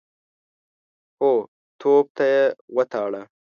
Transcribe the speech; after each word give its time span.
هو، 1.19 1.31
توپ 1.79 2.05
ته 2.15 2.23
يې 2.33 2.43
وتاړه. 2.75 3.21